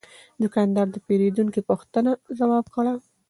دوکاندار 0.41 0.87
د 0.91 0.97
پیرودونکي 1.05 1.61
پوښتنه 1.69 2.11
ځواب 2.39 2.65
کړه. 2.75 2.93